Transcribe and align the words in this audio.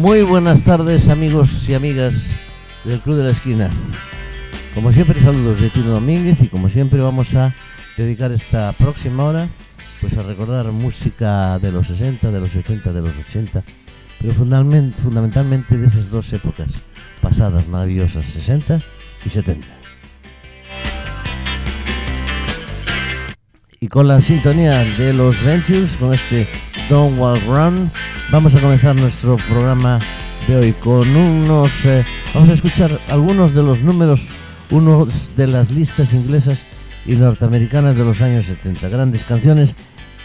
Muy 0.00 0.22
buenas 0.22 0.62
tardes 0.62 1.10
amigos 1.10 1.68
y 1.68 1.74
amigas 1.74 2.24
del 2.86 3.00
Club 3.00 3.18
de 3.18 3.24
la 3.24 3.30
Esquina. 3.32 3.68
Como 4.74 4.92
siempre 4.92 5.20
saludos 5.20 5.60
de 5.60 5.68
Tino 5.68 5.90
Domínguez 5.90 6.40
y 6.40 6.48
como 6.48 6.70
siempre 6.70 7.00
vamos 7.00 7.34
a 7.34 7.54
dedicar 7.98 8.32
esta 8.32 8.72
próxima 8.72 9.24
hora 9.24 9.48
pues 10.00 10.16
a 10.16 10.22
recordar 10.22 10.72
música 10.72 11.58
de 11.58 11.70
los 11.70 11.86
60, 11.88 12.30
de 12.30 12.40
los 12.40 12.50
70, 12.50 12.94
de 12.94 13.00
los 13.02 13.12
80, 13.28 13.62
pero 14.18 14.32
fundamentalmente, 14.32 15.76
de 15.76 15.86
esas 15.86 16.08
dos 16.10 16.32
épocas 16.32 16.68
pasadas 17.20 17.68
maravillosas, 17.68 18.24
60 18.24 18.80
y 19.26 19.28
70. 19.28 19.68
Y 23.80 23.88
con 23.88 24.08
la 24.08 24.22
sintonía 24.22 24.78
de 24.78 25.12
los 25.12 25.44
Ventures, 25.44 25.92
con 25.98 26.14
este 26.14 26.48
Don't 26.90 27.16
Walk 27.20 27.40
Run, 27.46 27.88
vamos 28.32 28.52
a 28.52 28.60
comenzar 28.60 28.96
nuestro 28.96 29.36
programa 29.48 30.00
de 30.48 30.56
hoy 30.56 30.72
con 30.72 31.08
unos... 31.14 31.86
eh, 31.86 32.04
vamos 32.34 32.50
a 32.50 32.54
escuchar 32.54 32.90
algunos 33.08 33.54
de 33.54 33.62
los 33.62 33.80
números, 33.80 34.28
unos 34.72 35.36
de 35.36 35.46
las 35.46 35.70
listas 35.70 36.12
inglesas 36.12 36.64
y 37.06 37.14
norteamericanas 37.14 37.94
de 37.96 38.04
los 38.04 38.20
años 38.20 38.46
70. 38.46 38.88
Grandes 38.88 39.22
canciones 39.22 39.76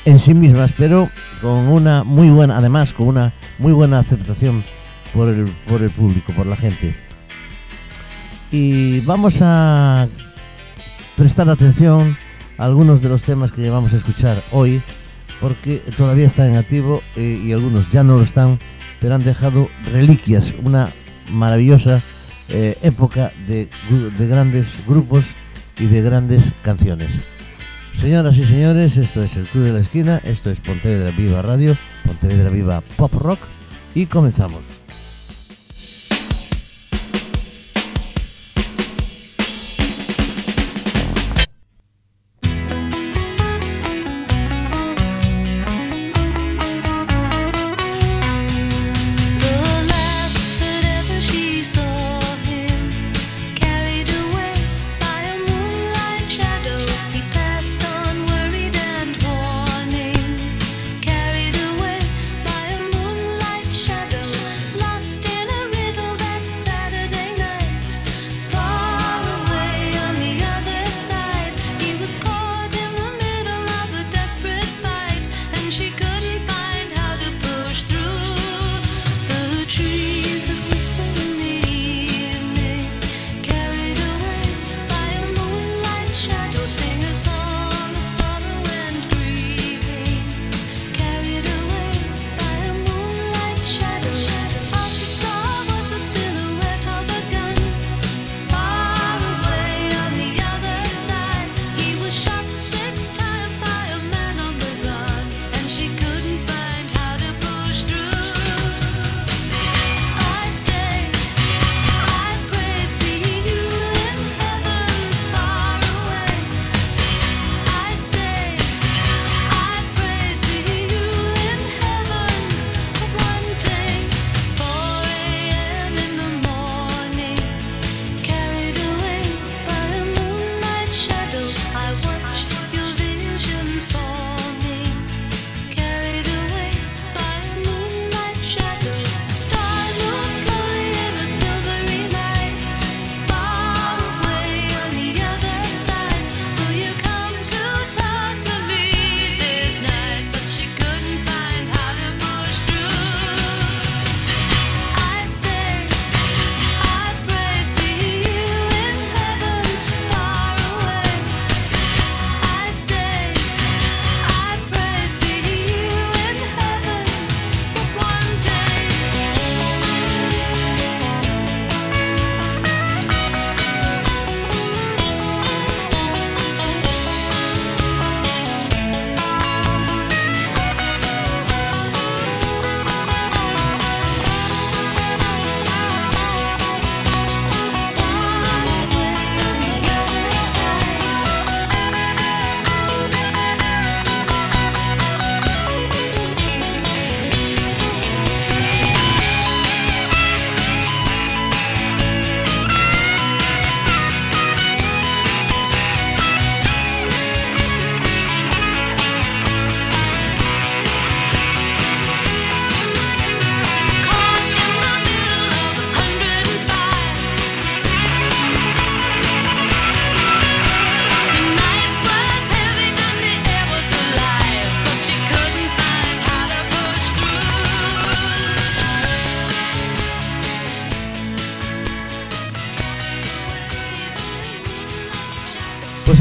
en 0.06 0.18
sí 0.18 0.34
mismas, 0.34 0.72
pero 0.76 1.12
con 1.40 1.68
una 1.68 2.04
muy 2.04 2.32
buena, 2.32 2.58
además 2.58 2.96
con 2.96 3.10
una 3.10 3.32
muy 3.60 3.72
buena 3.72 4.00
aceptación 4.00 4.64
por 5.14 5.30
el, 5.30 5.46
por 5.70 5.84
el 5.84 5.92
público, 5.92 6.34
por 6.34 6.48
la 6.48 6.56
gente. 6.56 6.96
Y 8.52 9.02
vamos 9.02 9.36
a 9.40 10.08
prestar 11.16 11.48
atención 11.48 12.18
a 12.58 12.66
algunos 12.66 13.04
de 13.04 13.10
los 13.10 13.22
temas 13.22 13.52
que 13.52 13.70
vamos 13.70 13.94
a 13.94 13.98
escuchar 13.98 14.44
hoy, 14.52 14.82
porque 15.42 15.82
todavía 15.98 16.28
están 16.28 16.50
en 16.50 16.56
activo 16.58 17.02
eh, 17.16 17.42
y 17.44 17.52
algunos 17.52 17.90
ya 17.92 18.04
no 18.04 18.18
lo 18.18 18.24
están, 18.24 18.60
pero 19.00 19.16
han 19.16 19.24
dejado 19.24 19.70
reliquias, 19.92 20.54
una 20.64 20.90
maravillosa 21.30 22.02
eh, 22.50 22.78
época 22.82 23.32
de, 23.48 23.70
de 24.18 24.28
grandes 24.28 24.68
grupos 24.88 25.26
y 25.80 25.86
de 25.86 26.02
grandes 26.02 26.52
canciones. 26.64 27.12
Señoras 28.00 28.38
y 28.38 28.46
señores, 28.46 28.98
esto 28.98 29.24
es 29.24 29.36
el 29.36 29.48
Club 29.48 29.64
de 29.64 29.74
la 29.74 29.80
Esquina, 29.80 30.22
esto 30.24 30.52
es 30.52 30.60
Pontevedra 30.60 31.12
Viva 31.12 31.42
Radio, 31.42 31.78
Pontevedra 32.06 32.50
Viva 32.50 32.82
Pop 32.98 33.14
Rock 33.14 33.40
y 33.94 34.06
comenzamos. 34.06 34.75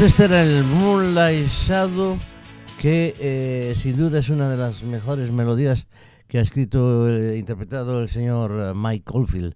Este 0.05 0.25
era 0.25 0.43
el 0.43 0.63
Moonlight 0.65 1.47
Shadow, 1.47 2.19
que 2.79 3.15
eh, 3.19 3.73
sin 3.75 3.97
duda 3.97 4.19
es 4.19 4.29
una 4.29 4.49
de 4.49 4.55
las 4.55 4.83
mejores 4.83 5.31
melodías 5.31 5.87
que 6.27 6.37
ha 6.37 6.41
escrito 6.41 7.09
e 7.09 7.39
interpretado 7.39 8.03
el 8.03 8.09
señor 8.09 8.51
eh, 8.51 8.73
Mike 8.75 9.05
Oldfield. 9.07 9.55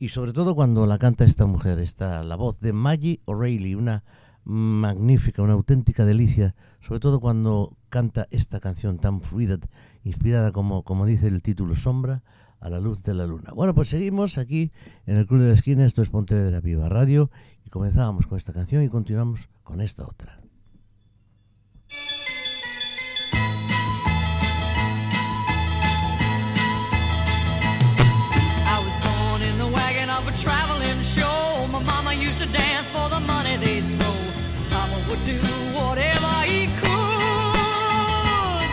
Y 0.00 0.08
sobre 0.08 0.32
todo 0.32 0.56
cuando 0.56 0.86
la 0.86 0.98
canta 0.98 1.24
esta 1.24 1.46
mujer, 1.46 1.78
esta, 1.78 2.24
la 2.24 2.34
voz 2.34 2.58
de 2.58 2.72
Maggie 2.72 3.20
O'Reilly, 3.26 3.76
una 3.76 4.02
magnífica, 4.42 5.42
una 5.42 5.52
auténtica 5.52 6.04
delicia, 6.04 6.56
sobre 6.80 6.98
todo 6.98 7.20
cuando 7.20 7.76
canta 7.88 8.26
esta 8.32 8.58
canción 8.58 8.98
tan 8.98 9.20
fluida, 9.20 9.58
inspirada 10.02 10.50
como, 10.50 10.82
como 10.82 11.06
dice 11.06 11.28
el 11.28 11.42
título 11.42 11.76
Sombra, 11.76 12.24
a 12.58 12.68
la 12.70 12.80
luz 12.80 13.04
de 13.04 13.14
la 13.14 13.26
luna. 13.26 13.52
Bueno, 13.54 13.72
pues 13.72 13.88
seguimos 13.88 14.36
aquí 14.36 14.72
en 15.06 15.16
el 15.16 15.26
Club 15.26 15.42
de 15.42 15.48
la 15.48 15.54
Esquina, 15.54 15.86
esto 15.86 16.02
es 16.02 16.08
Pontevedra 16.08 16.60
Viva 16.60 16.88
Radio, 16.88 17.30
y 17.64 17.70
comenzábamos 17.70 18.26
con 18.26 18.36
esta 18.36 18.52
canción 18.52 18.82
y 18.82 18.88
continuamos 18.88 19.48
con 19.66 19.80
esta 19.80 20.04
otra. 20.04 20.38
I 28.68 28.78
was 28.78 28.94
born 29.04 29.42
in 29.42 29.58
the 29.58 29.66
wagon 29.66 30.08
of 30.08 30.28
a 30.28 30.32
traveling 30.38 31.02
show. 31.02 31.66
My 31.72 31.82
mama 31.82 32.14
used 32.14 32.38
to 32.38 32.46
dance 32.46 32.86
for 32.94 33.08
the 33.08 33.18
money 33.18 33.56
they'd 33.56 33.84
throw. 33.98 34.14
Papa 34.70 35.02
would 35.08 35.24
do 35.24 35.40
whatever 35.74 36.32
he 36.44 36.68
could. 36.80 38.70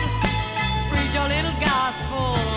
Preach 0.90 1.14
a 1.16 1.26
little 1.26 1.58
gospel. 1.60 2.53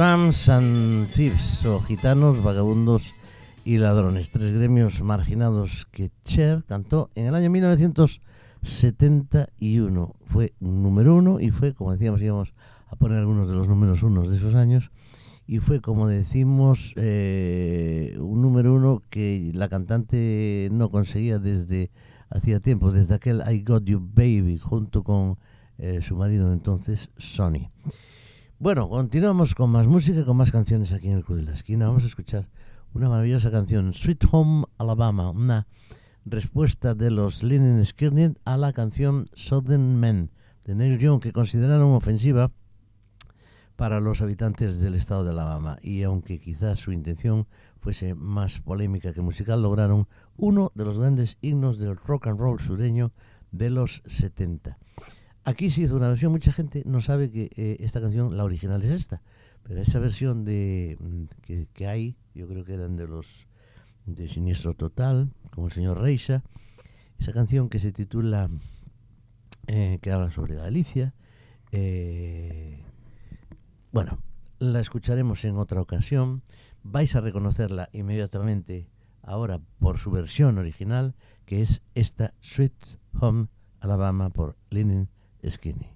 Tramps 0.00 0.48
and 0.48 1.12
Thieves, 1.12 1.60
o 1.66 1.82
gitanos, 1.82 2.42
vagabundos 2.42 3.12
y 3.66 3.76
ladrones, 3.76 4.30
tres 4.30 4.56
gremios 4.56 5.02
marginados 5.02 5.86
que 5.90 6.10
Cher 6.24 6.64
cantó 6.66 7.10
en 7.14 7.26
el 7.26 7.34
año 7.34 7.50
1971. 7.50 10.14
Fue 10.24 10.54
número 10.58 11.14
uno 11.14 11.38
y 11.38 11.50
fue, 11.50 11.74
como 11.74 11.92
decíamos, 11.92 12.22
íbamos 12.22 12.54
a 12.88 12.96
poner 12.96 13.18
algunos 13.18 13.46
de 13.46 13.54
los 13.54 13.68
números 13.68 14.02
unos 14.02 14.30
de 14.30 14.38
esos 14.38 14.54
años, 14.54 14.90
y 15.46 15.58
fue, 15.58 15.82
como 15.82 16.08
decimos, 16.08 16.94
eh, 16.96 18.16
un 18.18 18.40
número 18.40 18.72
uno 18.72 19.02
que 19.10 19.50
la 19.52 19.68
cantante 19.68 20.70
no 20.72 20.90
conseguía 20.90 21.38
desde 21.38 21.90
hacía 22.30 22.60
tiempo, 22.60 22.90
desde 22.90 23.16
aquel 23.16 23.42
I 23.46 23.64
Got 23.64 23.84
You 23.84 24.00
Baby, 24.00 24.56
junto 24.56 25.04
con 25.04 25.36
eh, 25.76 26.00
su 26.00 26.16
marido 26.16 26.54
entonces, 26.54 27.10
Sonny. 27.18 27.68
Bueno, 28.62 28.90
continuamos 28.90 29.54
con 29.54 29.70
más 29.70 29.86
música, 29.86 30.22
con 30.26 30.36
más 30.36 30.52
canciones 30.52 30.92
aquí 30.92 31.08
en 31.08 31.14
el 31.14 31.24
Club 31.24 31.38
de 31.38 31.44
la 31.44 31.54
Esquina. 31.54 31.86
Vamos 31.86 32.02
a 32.02 32.08
escuchar 32.08 32.50
una 32.92 33.08
maravillosa 33.08 33.50
canción, 33.50 33.94
Sweet 33.94 34.24
Home 34.32 34.66
Alabama, 34.76 35.30
una 35.30 35.66
respuesta 36.26 36.94
de 36.94 37.10
los 37.10 37.42
Linen 37.42 37.82
Skirnit 37.82 38.38
a 38.44 38.58
la 38.58 38.74
canción 38.74 39.30
Southern 39.32 39.98
Men 39.98 40.30
de 40.66 40.74
Neil 40.74 40.98
Young, 40.98 41.22
que 41.22 41.32
consideraron 41.32 41.94
ofensiva 41.94 42.52
para 43.76 43.98
los 43.98 44.20
habitantes 44.20 44.78
del 44.78 44.94
estado 44.94 45.24
de 45.24 45.30
Alabama. 45.30 45.78
Y 45.80 46.02
aunque 46.02 46.38
quizás 46.38 46.80
su 46.80 46.92
intención 46.92 47.46
fuese 47.78 48.14
más 48.14 48.60
polémica 48.60 49.14
que 49.14 49.22
musical, 49.22 49.62
lograron 49.62 50.06
uno 50.36 50.70
de 50.74 50.84
los 50.84 50.98
grandes 50.98 51.38
himnos 51.40 51.78
del 51.78 51.96
rock 51.96 52.26
and 52.26 52.38
roll 52.38 52.60
sureño 52.60 53.10
de 53.52 53.70
los 53.70 54.02
70. 54.04 54.76
Aquí 55.44 55.70
se 55.70 55.82
hizo 55.82 55.96
una 55.96 56.08
versión, 56.08 56.32
mucha 56.32 56.52
gente 56.52 56.82
no 56.84 57.00
sabe 57.00 57.30
que 57.30 57.50
eh, 57.56 57.78
esta 57.80 58.00
canción, 58.00 58.36
la 58.36 58.44
original 58.44 58.82
es 58.82 58.90
esta, 58.90 59.22
pero 59.62 59.80
esa 59.80 59.98
versión 59.98 60.44
de 60.44 60.98
mm, 61.00 61.66
que, 61.72 61.86
hay, 61.86 62.16
yo 62.34 62.46
creo 62.46 62.64
que 62.64 62.74
eran 62.74 62.96
de 62.96 63.06
los 63.06 63.46
de 64.04 64.28
Siniestro 64.28 64.74
Total, 64.74 65.30
como 65.50 65.68
el 65.68 65.72
señor 65.72 66.00
Reisa, 66.00 66.42
esa 67.18 67.32
canción 67.32 67.68
que 67.68 67.78
se 67.78 67.90
titula, 67.90 68.50
eh, 69.66 69.98
que 70.02 70.12
habla 70.12 70.30
sobre 70.30 70.56
Galicia, 70.56 71.14
eh, 71.72 72.82
bueno, 73.92 74.18
la 74.58 74.80
escucharemos 74.80 75.44
en 75.46 75.56
otra 75.56 75.80
ocasión, 75.80 76.42
vais 76.82 77.16
a 77.16 77.20
reconocerla 77.20 77.88
inmediatamente 77.92 78.88
ahora 79.22 79.60
por 79.78 79.98
su 79.98 80.10
versión 80.10 80.58
original, 80.58 81.14
que 81.46 81.62
es 81.62 81.82
esta 81.94 82.34
Sweet 82.40 82.98
Home 83.20 83.48
Alabama 83.80 84.28
por 84.28 84.56
Linen 84.68 85.08
Skinny. 85.48 85.88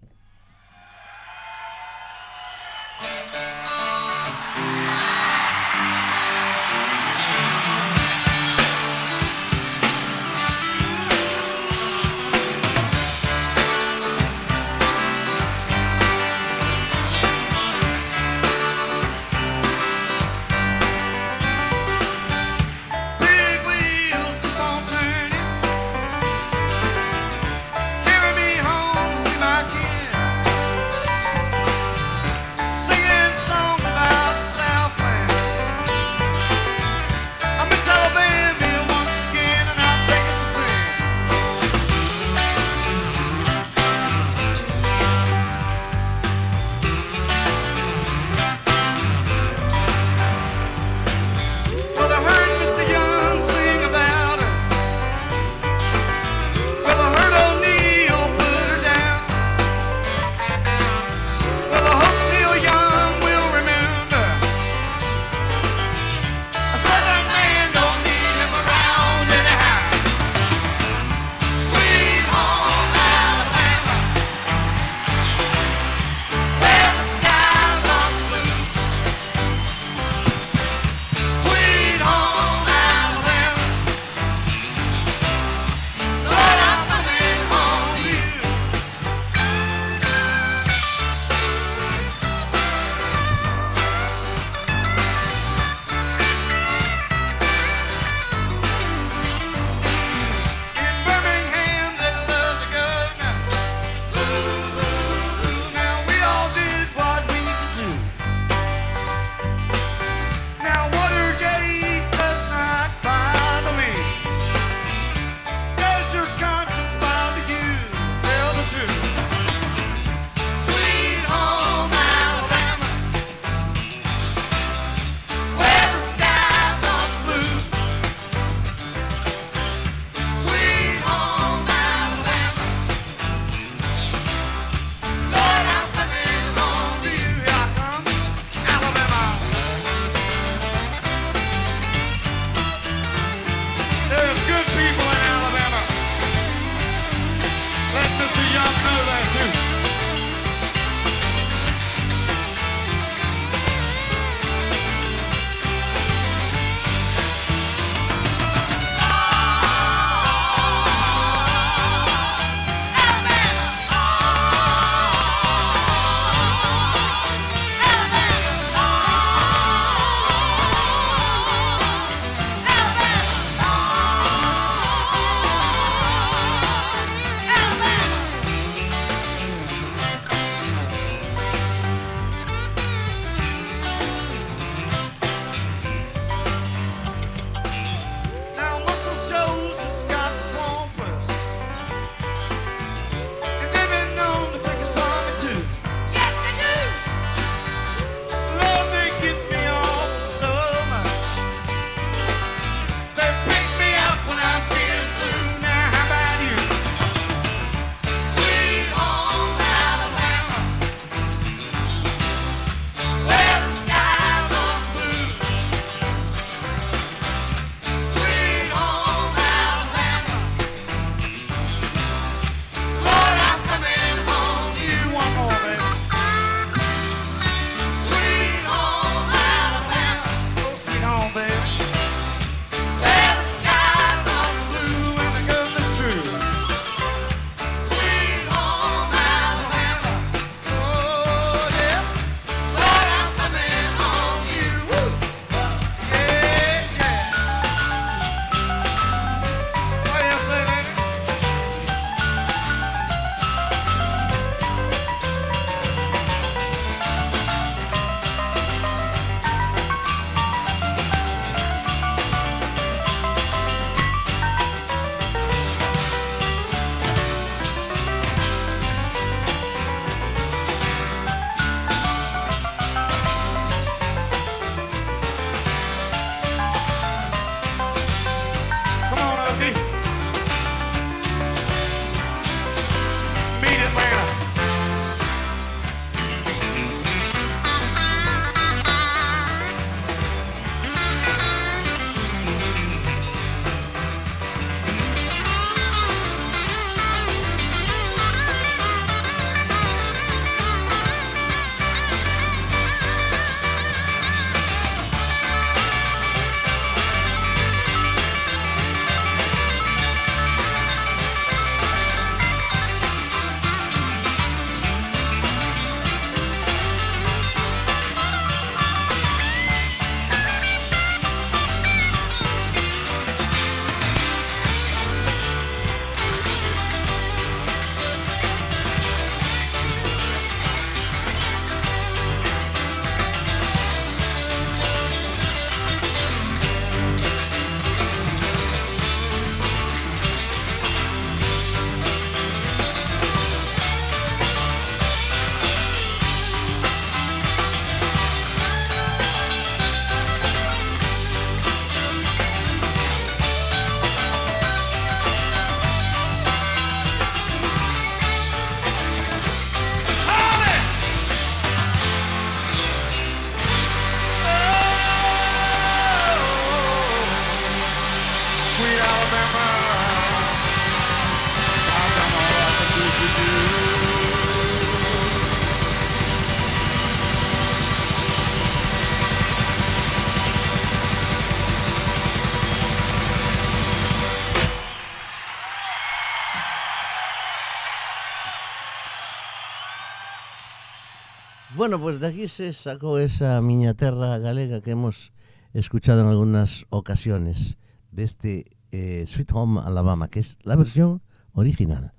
Bueno, 391.85 392.01
pues 392.01 392.19
de 392.19 392.29
aquí 392.29 392.49
se 392.49 392.73
sacó 392.73 393.19
esa 393.19 393.61
miñaterra 393.61 394.39
galega 394.39 394.81
que 394.81 394.93
hemos 394.93 395.35
escuchado 395.75 396.23
en 396.23 396.29
algunas 396.29 396.87
ocasiones 396.89 397.77
de 398.11 398.25
este 398.25 398.79
eh, 398.91 399.27
Sweet 399.27 399.53
Home 399.53 399.83
Alabama, 399.85 400.29
que 400.29 400.39
es 400.39 400.57
la 400.63 400.77
versión 400.77 401.21
original. 401.53 402.15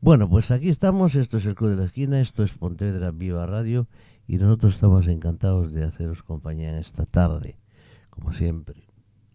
Bueno, 0.00 0.28
pues 0.28 0.50
aquí 0.50 0.70
estamos, 0.70 1.14
esto 1.14 1.36
es 1.36 1.46
el 1.46 1.54
Club 1.54 1.70
de 1.70 1.76
la 1.76 1.84
Esquina, 1.84 2.20
esto 2.20 2.42
es 2.42 2.50
Pontevedra 2.50 3.12
Viva 3.12 3.46
Radio 3.46 3.86
y 4.26 4.38
nosotros 4.38 4.74
estamos 4.74 5.06
encantados 5.06 5.72
de 5.72 5.84
haceros 5.84 6.24
compañía 6.24 6.70
en 6.70 6.78
esta 6.78 7.06
tarde, 7.06 7.60
como 8.10 8.32
siempre. 8.32 8.88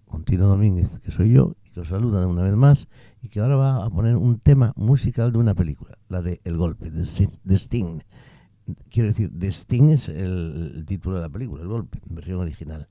Con 0.06 0.26
Tino 0.26 0.48
Domínguez, 0.48 0.90
que 1.00 1.12
soy 1.12 1.32
yo, 1.32 1.56
y 1.64 1.70
que 1.70 1.80
os 1.80 1.88
saluda 1.88 2.28
una 2.28 2.42
vez 2.42 2.58
más, 2.58 2.90
y 3.22 3.30
que 3.30 3.40
ahora 3.40 3.56
va 3.56 3.86
a 3.86 3.90
poner 3.90 4.18
un 4.18 4.38
tema 4.38 4.74
musical 4.76 5.32
de 5.32 5.38
una 5.38 5.56
película, 5.56 5.98
la 6.10 6.22
de 6.22 6.42
El 6.44 6.58
Golpe, 6.58 6.92
de 6.92 7.04
Sti- 7.04 7.40
de 7.46 7.56
Sting. 7.56 8.00
Quiero 8.90 9.10
decir, 9.10 9.32
The 9.38 9.48
Sting 9.48 9.90
es 9.90 10.10
el, 10.10 10.84
título 10.88 11.18
de 11.18 11.22
la 11.24 11.30
película, 11.30 11.62
El 11.62 11.70
Golpe, 11.70 12.00
versión 12.06 12.40
original. 12.40 12.88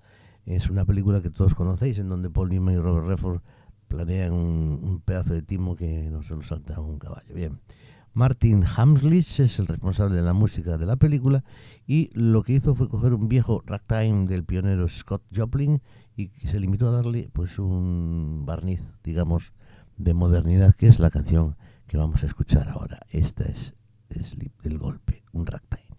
Es 0.47 0.71
una 0.71 0.85
película 0.85 1.21
que 1.21 1.31
todos 1.31 1.55
conocéis, 1.55 1.99
en 1.99 2.09
donde 2.09 2.31
Paul 2.31 2.51
Newman 2.51 2.75
y 2.75 2.79
Robert 2.79 3.07
Redford 3.07 3.41
planean 3.89 4.33
un, 4.33 4.81
un 4.83 5.01
pedazo 5.01 5.35
de 5.35 5.43
timo 5.43 5.77
que 5.77 6.09
no 6.11 6.23
se 6.23 6.35
lo 6.35 6.43
salta 6.43 6.77
a 6.77 6.81
un 6.81 6.99
caballo. 6.99 7.35
Bien. 7.35 7.61
Martin 8.13 8.65
Hamslich 8.65 9.39
es 9.39 9.59
el 9.61 9.69
responsable 9.69 10.17
de 10.17 10.23
la 10.23 10.33
música 10.33 10.77
de 10.77 10.87
la 10.87 10.97
película 10.97 11.45
y 11.87 12.11
lo 12.13 12.43
que 12.43 12.55
hizo 12.55 12.75
fue 12.75 12.89
coger 12.89 13.15
un 13.15 13.29
viejo 13.29 13.63
ragtime 13.65 14.27
del 14.27 14.45
pionero 14.45 14.89
Scott 14.89 15.23
Joplin 15.35 15.81
y 16.17 16.31
se 16.45 16.59
limitó 16.59 16.89
a 16.89 16.93
darle 16.93 17.31
pues 17.33 17.59
un 17.59 18.45
barniz, 18.45 18.83
digamos, 19.05 19.53
de 19.97 20.15
modernidad, 20.15 20.75
que 20.75 20.89
es 20.89 20.99
la 20.99 21.11
canción 21.11 21.57
que 21.87 21.99
vamos 21.99 22.23
a 22.25 22.27
escuchar 22.27 22.69
ahora. 22.69 23.01
Esta 23.11 23.45
es 23.45 23.75
Sleep 24.19 24.62
del 24.62 24.79
golpe, 24.79 25.23
un 25.33 25.47
ragtime. 25.47 25.89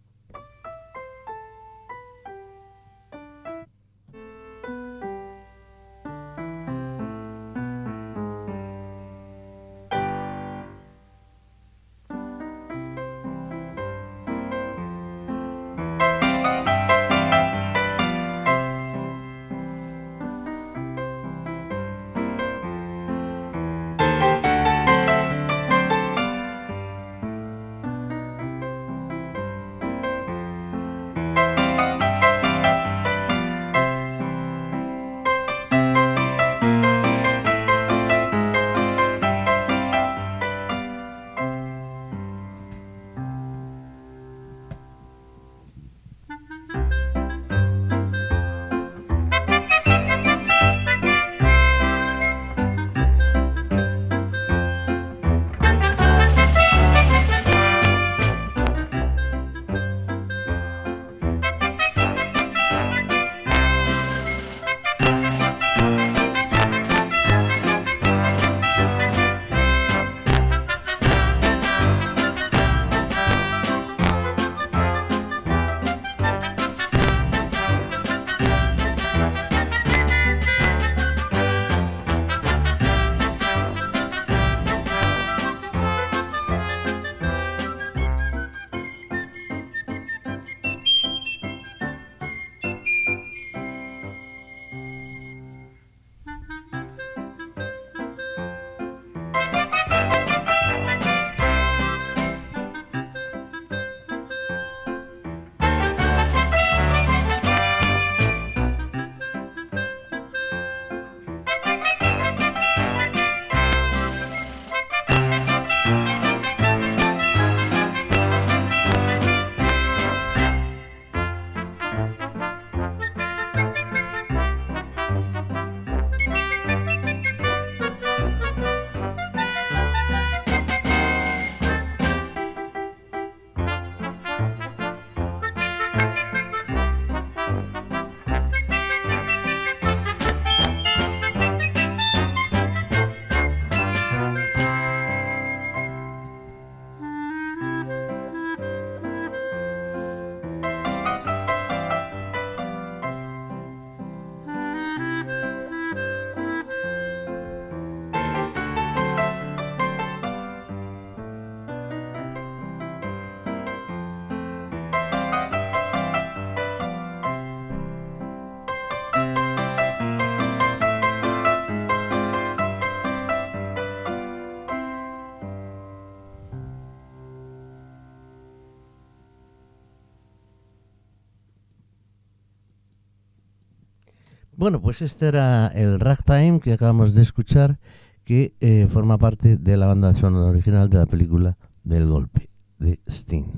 Bueno, 184.61 184.79
pues 184.79 185.01
este 185.01 185.25
era 185.27 185.69
el 185.69 185.99
Ragtime 185.99 186.59
que 186.59 186.73
acabamos 186.73 187.15
de 187.15 187.23
escuchar, 187.23 187.79
que 188.23 188.53
eh, 188.59 188.85
forma 188.91 189.17
parte 189.17 189.57
de 189.57 189.75
la 189.75 189.87
banda 189.87 190.13
sonora 190.13 190.51
original 190.51 190.87
de 190.87 190.99
la 190.99 191.07
película 191.07 191.57
Del 191.83 192.05
Golpe, 192.05 192.47
de 192.77 192.99
Sting. 193.07 193.57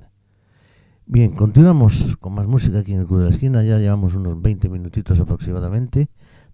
Bien, 1.06 1.34
continuamos 1.34 2.16
con 2.22 2.34
más 2.34 2.48
música 2.48 2.80
aquí 2.80 2.94
en 2.94 3.02
el 3.02 3.06
Club 3.06 3.20
de 3.20 3.26
la 3.26 3.32
Esquina, 3.32 3.64
ya 3.64 3.80
llevamos 3.80 4.16
unos 4.16 4.42
20 4.42 4.70
minutitos 4.70 5.20
aproximadamente 5.20 6.08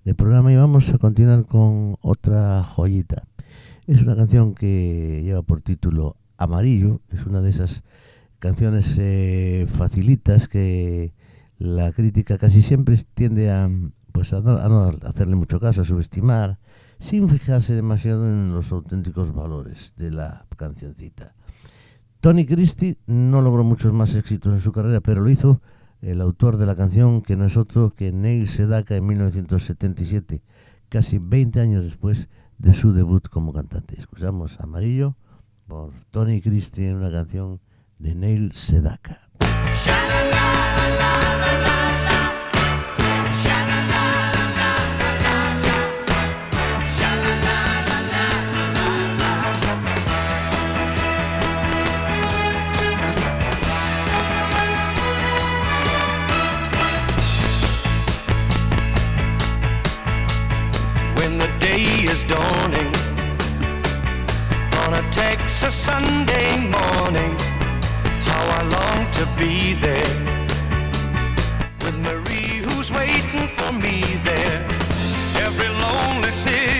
de 0.03 0.15
programa 0.15 0.51
y 0.51 0.55
vamos 0.55 0.91
a 0.91 0.97
continuar 0.97 1.45
con 1.45 1.97
otra 2.01 2.63
joyita. 2.63 3.27
Es 3.85 4.01
una 4.01 4.15
canción 4.15 4.55
que 4.55 5.21
lleva 5.23 5.43
por 5.43 5.61
título 5.61 6.15
Amarillo, 6.37 7.01
es 7.11 7.23
una 7.27 7.41
de 7.41 7.51
esas 7.51 7.83
canciones 8.39 8.95
eh, 8.97 9.67
facilitas 9.71 10.47
que 10.47 11.13
la 11.59 11.91
crítica 11.91 12.39
casi 12.39 12.63
siempre 12.63 12.97
tiende 13.13 13.51
a, 13.51 13.69
pues 14.11 14.33
a, 14.33 14.41
no, 14.41 14.57
a 14.57 14.67
no 14.67 14.97
hacerle 15.07 15.35
mucho 15.35 15.59
caso, 15.59 15.81
a 15.81 15.85
subestimar, 15.85 16.59
sin 16.99 17.29
fijarse 17.29 17.73
demasiado 17.73 18.27
en 18.27 18.53
los 18.53 18.71
auténticos 18.71 19.33
valores 19.33 19.93
de 19.97 20.11
la 20.11 20.45
cancioncita. 20.57 21.33
Tony 22.21 22.45
Christie 22.45 22.97
no 23.07 23.41
logró 23.41 23.63
muchos 23.63 23.93
más 23.93 24.13
éxitos 24.15 24.53
en 24.53 24.59
su 24.59 24.73
carrera, 24.73 24.99
pero 24.99 25.21
lo 25.21 25.29
hizo 25.29 25.61
el 26.01 26.21
autor 26.21 26.57
de 26.57 26.65
la 26.65 26.75
canción, 26.75 27.21
que 27.21 27.35
no 27.35 27.45
es 27.45 27.57
otro 27.57 27.93
que 27.93 28.11
Neil 28.11 28.47
Sedaka 28.47 28.95
en 28.95 29.05
1977, 29.05 30.41
casi 30.89 31.17
20 31.17 31.59
años 31.61 31.85
después 31.85 32.27
de 32.57 32.73
su 32.73 32.93
debut 32.93 33.27
como 33.29 33.53
cantante. 33.53 33.95
Escuchamos 33.97 34.59
Amarillo 34.59 35.15
por 35.67 35.93
Tony 36.11 36.41
Christie 36.41 36.89
en 36.89 36.97
una 36.97 37.11
canción 37.11 37.61
de 37.99 38.15
Neil 38.15 38.51
Sedaka. 38.51 39.29
dawning 62.29 62.93
on 64.83 64.93
a 64.93 65.11
Texas 65.11 65.73
Sunday 65.73 66.59
morning. 66.59 67.35
How 68.29 68.43
I 68.59 68.61
long 68.77 69.11
to 69.19 69.25
be 69.35 69.73
there 69.73 70.15
with 71.81 71.97
Marie 71.97 72.61
who's 72.65 72.91
waiting 72.91 73.47
for 73.57 73.71
me 73.73 74.01
there. 74.23 74.61
Every 75.43 75.69
lonely 75.69 76.31
city. 76.31 76.78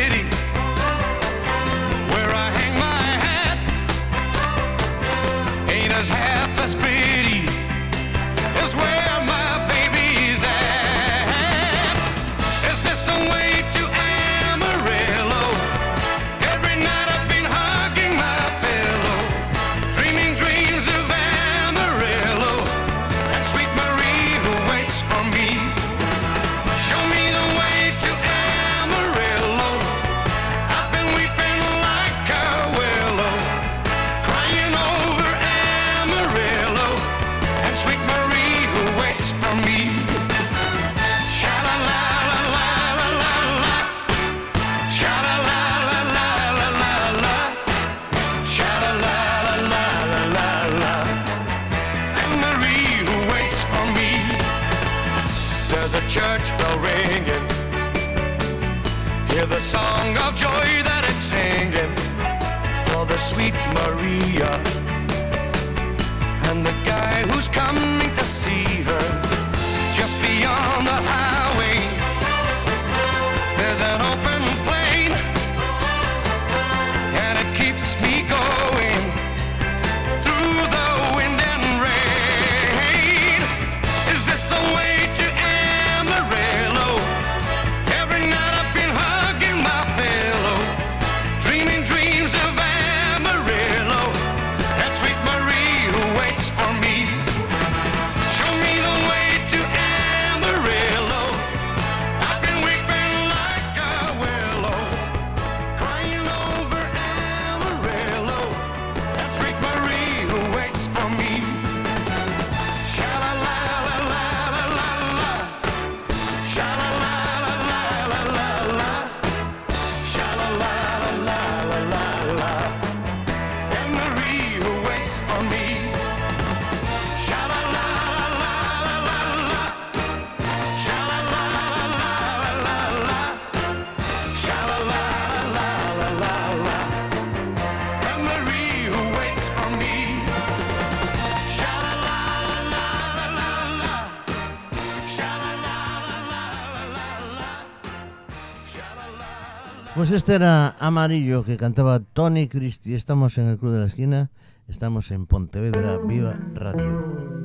Pues 149.99 150.11
este 150.11 150.35
era 150.35 150.77
Amarillo 150.79 151.43
que 151.43 151.57
cantaba 151.57 151.99
Tony 151.99 152.47
Christie. 152.47 152.95
Estamos 152.95 153.37
en 153.37 153.47
el 153.47 153.57
Club 153.57 153.73
de 153.73 153.79
la 153.79 153.87
Esquina, 153.87 154.31
estamos 154.69 155.11
en 155.11 155.25
Pontevedra 155.25 155.97
Viva 155.97 156.39
Radio. 156.53 157.38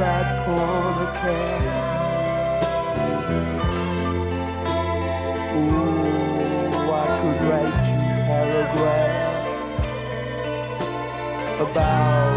sad 0.00 0.28
corner 0.46 1.10
cast. 1.20 2.70
Ooh, 5.56 6.88
I 6.90 7.06
could 7.20 7.40
write 7.50 7.84
you 7.90 8.00
paragraphs 8.30 9.70
about. 11.60 12.29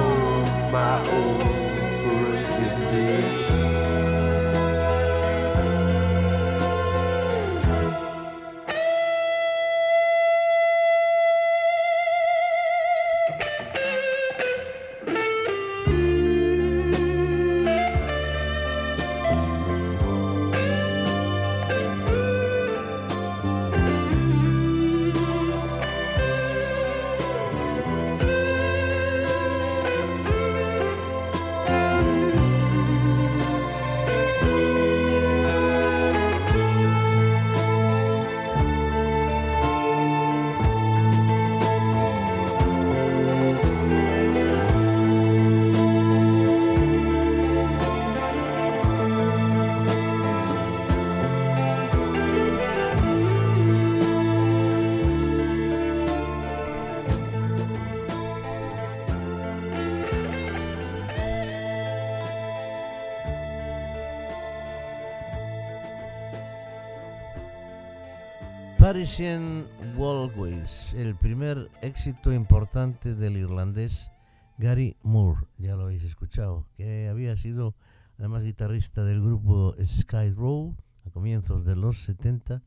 Parisian 68.93 69.65
Walkways, 69.97 70.93
el 70.93 71.15
primer 71.15 71.71
éxito 71.82 72.32
importante 72.32 73.15
del 73.15 73.38
irlandés 73.38 74.12
Gary 74.60 74.95
Moore, 75.01 75.47
ya 75.58 75.75
lo 75.75 75.86
habéis 75.86 76.03
escuchado, 76.03 76.67
que 76.77 77.08
había 77.10 77.36
sido 77.36 77.73
además 78.19 78.43
guitarrista 78.43 79.03
del 79.03 79.19
grupo 79.19 79.73
Sky 79.84 80.29
Row 80.29 80.75
a 81.08 81.10
comienzos 81.10 81.65
de 81.65 81.75
los 81.75 82.03
70 82.03 82.62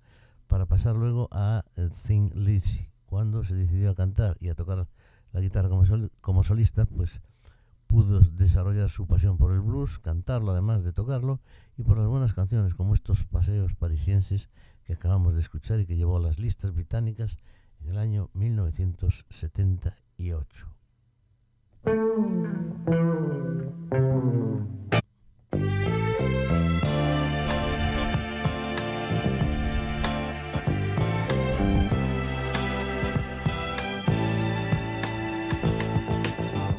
para 0.48 0.66
pasar 0.66 0.96
luego 0.96 1.28
a 1.30 1.64
eh, 1.76 1.90
Thin 2.08 2.32
Lizzy. 2.34 2.88
Cuando 3.04 3.44
se 3.44 3.54
decidió 3.54 3.90
a 3.90 3.94
cantar 3.94 4.36
y 4.40 4.48
a 4.48 4.56
tocar 4.56 4.88
la 5.32 5.40
guitarra 5.40 5.68
como, 5.68 5.86
sol- 5.86 6.10
como 6.20 6.42
solista, 6.42 6.86
pues 6.86 7.20
pudo 7.86 8.18
desarrollar 8.18 8.90
su 8.90 9.06
pasión 9.06 9.38
por 9.38 9.52
el 9.52 9.60
blues, 9.60 10.00
cantarlo 10.00 10.50
además 10.50 10.82
de 10.82 10.92
tocarlo 10.92 11.38
y 11.78 11.84
por 11.84 11.96
las 11.98 12.08
buenas 12.08 12.34
canciones 12.34 12.74
como 12.74 12.94
estos 12.94 13.22
paseos 13.22 13.74
parisienses 13.76 14.48
que 14.86 14.94
acabamos 14.94 15.34
de 15.34 15.40
escuchar 15.40 15.80
y 15.80 15.86
que 15.86 15.96
llevó 15.96 16.16
a 16.16 16.20
las 16.20 16.38
listas 16.38 16.72
británicas 16.72 17.36
en 17.82 17.90
el 17.90 17.98
año 17.98 18.30
1978. 18.34 20.68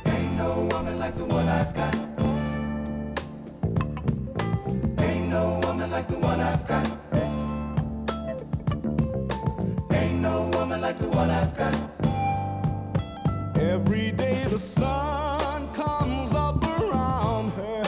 Ain't 0.08 0.22
no 5.30 5.60
woman 5.64 5.90
like 5.90 6.08
the 6.08 6.20
one 6.20 6.40
I've. 6.40 6.97
I've 11.20 11.58
got. 11.58 11.76
Every 13.56 14.12
day 14.12 14.46
the 14.48 14.60
sun 14.60 15.74
comes 15.74 16.36
up 16.36 16.64
around 16.64 17.54
her. 17.54 17.84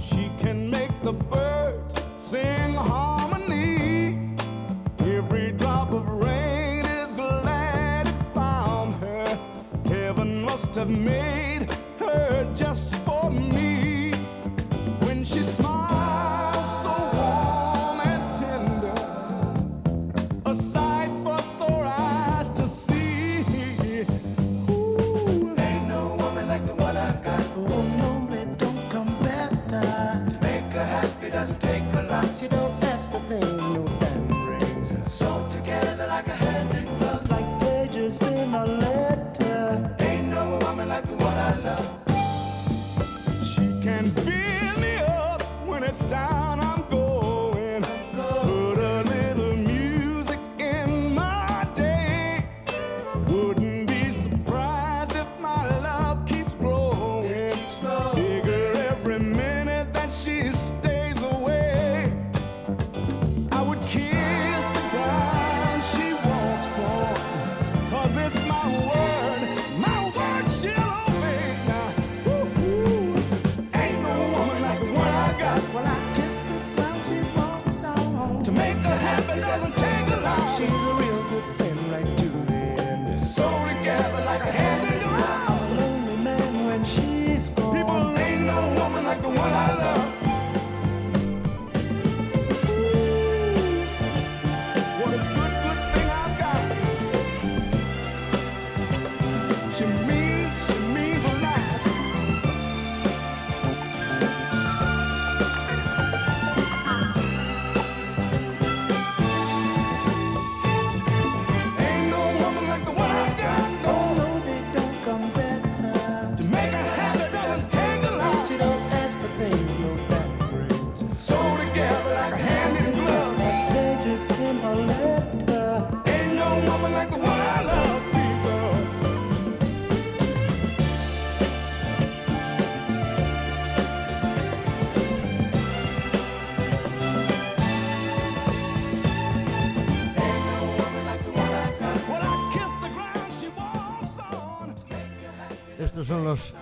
She 0.00 0.30
can 0.38 0.68
make 0.68 0.92
the 1.02 1.14
birds 1.14 1.94
sing 2.16 2.74
harmony. 2.74 4.36
Every 4.98 5.52
drop 5.52 5.92
of 5.94 6.06
rain 6.08 6.84
is 6.84 7.14
glad 7.14 8.08
it 8.08 8.14
found 8.34 8.96
her. 8.96 9.38
Heaven 9.86 10.42
must 10.42 10.74
have 10.74 10.90
made 10.90 11.72
her 11.98 12.52
just 12.54 12.96
for 12.96 13.30
me. 13.30 13.63
Down. 46.08 46.63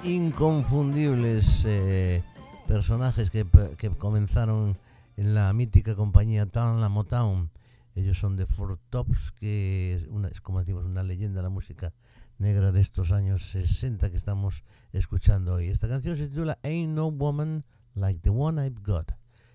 Inconfundibles 0.05 1.63
eh, 1.65 2.23
personajes 2.67 3.31
que, 3.31 3.47
comenzaron 3.99 4.77
en 5.17 5.35
la 5.35 5.53
mítica 5.53 5.95
compañía 5.95 6.47
Town, 6.47 6.81
la 6.81 6.89
Motown. 6.89 7.51
Ellos 7.95 8.19
son 8.19 8.37
de 8.37 8.47
Four 8.47 8.79
Tops, 8.91 9.33
que 9.33 9.95
es, 9.95 10.07
una, 10.09 10.29
es 10.29 10.41
como 10.41 10.61
decimos 10.61 10.85
una 10.85 11.03
leyenda 11.03 11.39
de 11.39 11.43
la 11.45 11.51
música 11.51 11.93
negra 12.39 12.73
de 12.73 12.81
estos 12.81 13.13
años 13.13 13.51
60 13.51 14.11
que 14.11 14.17
estamos 14.17 14.65
escuchando 14.93 15.55
hoy. 15.55 15.69
Esta 15.69 15.89
canción 15.89 16.17
se 16.17 16.29
titula 16.29 16.59
Ain't 16.63 16.95
No 16.95 17.11
Woman 17.11 17.65
Like 17.95 18.21
the 18.21 18.31
One 18.31 18.67
I've 18.67 18.81
Got 18.83 19.13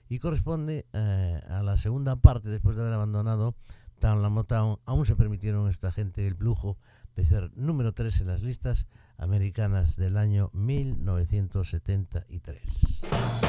y 0.10 0.20
corresponde 0.20 0.86
eh, 0.94 1.42
a 1.50 1.62
la 1.64 1.78
segunda 1.78 2.16
parte 2.16 2.50
después 2.50 2.76
de 2.76 2.84
haber 2.84 2.94
abandonado 2.94 3.56
Town, 4.00 4.22
la 4.22 4.30
Motown. 4.30 4.80
Aún 4.86 5.06
se 5.06 5.16
permitieron 5.16 5.70
esta 5.70 5.92
gente 5.92 6.28
el 6.28 6.38
lujo 6.40 6.78
de 7.16 7.26
ser 7.26 7.52
número 7.58 7.94
3 7.94 8.22
en 8.22 8.28
las 8.28 8.44
listas 8.44 8.86
americanas 9.18 9.98
del 9.98 10.18
año 10.18 10.50
1973. 10.54 13.47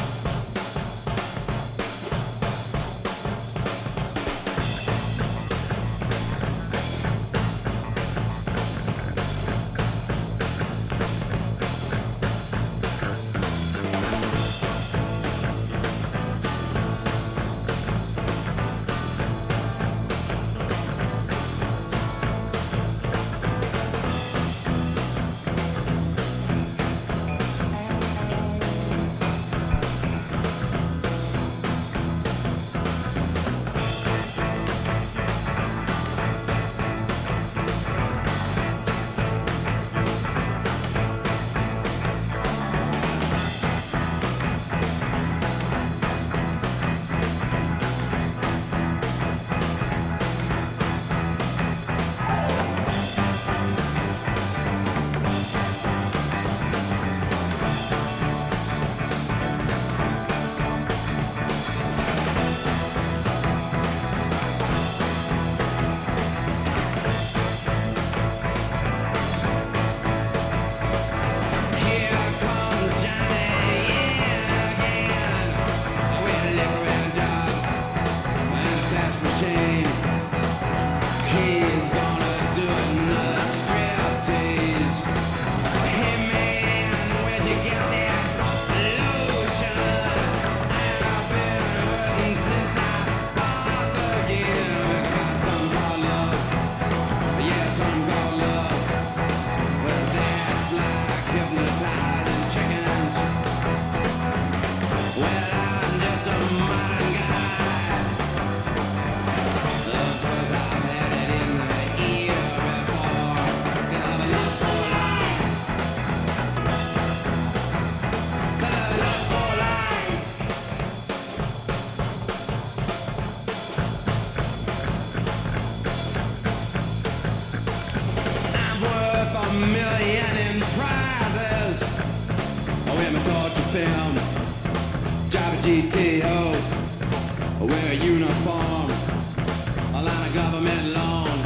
Government 140.35 140.95
loan. 140.95 141.38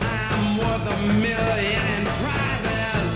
I'm 0.00 0.58
worth 0.58 0.86
a 0.94 0.98
million 1.18 1.82
in 1.96 2.04
prizes. 2.22 3.12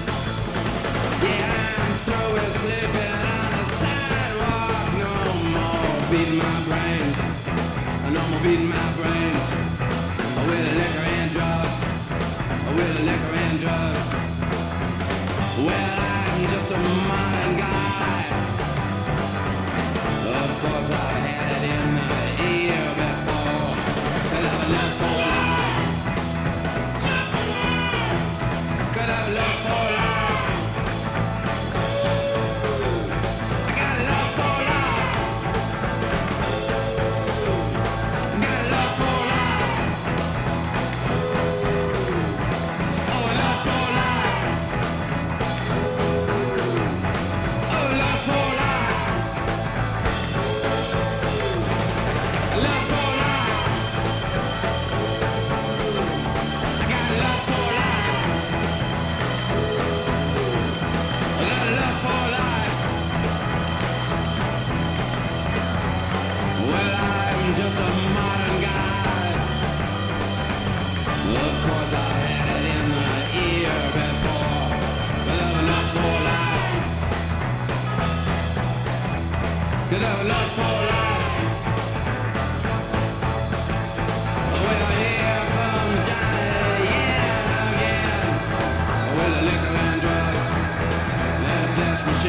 Yeah, 1.22 1.82
I'm 1.82 1.94
through 2.04 2.30
with 2.34 2.52
sleeping 2.58 3.14
on 3.34 3.50
the 3.58 3.66
sidewalk. 3.82 4.86
No 4.98 5.14
more 5.54 5.94
beating 6.10 6.38
my 6.38 6.58
brains. 6.66 7.18
No 8.10 8.22
more 8.30 8.42
beating 8.42 8.68
my 8.68 8.88
brains. 8.98 9.44
With 10.48 10.66
liquor 10.80 11.06
and 11.18 11.30
drugs. 11.30 11.80
With 12.76 12.96
liquor 13.08 13.34
and 13.46 13.60
drugs. 13.60 14.08
Well, 15.66 15.98
I'm 16.02 16.40
just 16.50 16.70
a 16.70 16.78
modern 17.10 17.52
guy. 17.58 18.22
Of 20.34 20.50
course, 20.62 20.90
I've 20.90 21.26
had 21.30 21.52
it 21.52 21.64
in 21.70 21.91
Bye. 25.02 25.31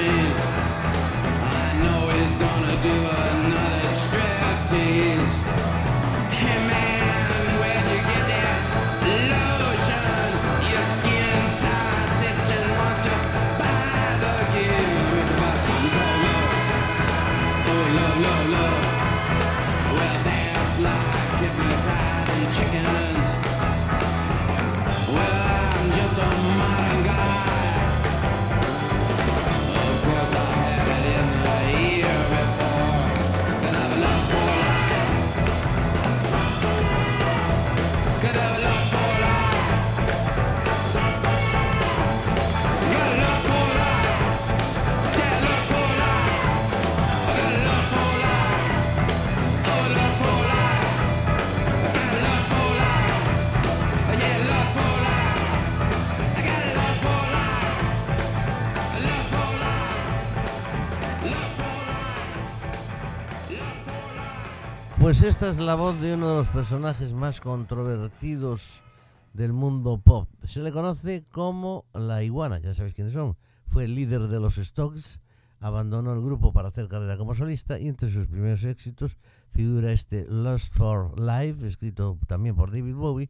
I 0.09 1.69
know 1.83 1.99
he's 2.15 2.35
gonna 2.35 2.75
do 2.87 2.95
another 3.23 3.91
striptease. 4.03 5.42
Esta 65.27 65.49
es 65.49 65.57
la 65.57 65.75
voz 65.75 66.01
de 66.01 66.15
uno 66.15 66.27
de 66.27 66.35
los 66.39 66.47
personajes 66.49 67.13
más 67.13 67.39
controvertidos 67.39 68.81
del 69.31 69.53
mundo 69.53 69.97
pop. 69.97 70.27
Se 70.45 70.59
le 70.59 70.73
conoce 70.73 71.23
como 71.31 71.85
la 71.93 72.23
iguana, 72.23 72.59
ya 72.59 72.73
sabéis 72.73 72.93
quiénes 72.93 73.13
son. 73.13 73.37
Fue 73.67 73.85
el 73.85 73.95
líder 73.95 74.27
de 74.27 74.41
los 74.41 74.55
Stokes, 74.55 75.21
abandonó 75.61 76.11
el 76.11 76.21
grupo 76.21 76.51
para 76.51 76.67
hacer 76.67 76.89
carrera 76.89 77.15
como 77.15 77.35
solista 77.35 77.79
y 77.79 77.87
entre 77.87 78.11
sus 78.11 78.27
primeros 78.27 78.65
éxitos 78.65 79.15
figura 79.51 79.93
este 79.93 80.25
Lost 80.27 80.73
for 80.73 81.17
Life, 81.17 81.65
escrito 81.65 82.19
también 82.27 82.55
por 82.55 82.71
David 82.71 82.95
Bowie, 82.95 83.29